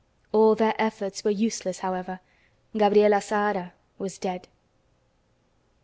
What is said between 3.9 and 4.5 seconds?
was dead.